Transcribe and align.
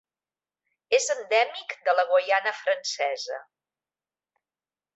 És 0.99 1.09
endèmic 1.13 1.75
de 1.89 1.95
la 1.99 2.05
Guyana 2.13 2.55
francesa. 2.63 3.39